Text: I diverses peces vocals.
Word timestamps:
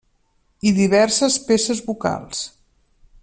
I 0.69 0.71
diverses 0.77 1.37
peces 1.51 1.81
vocals. 1.91 2.41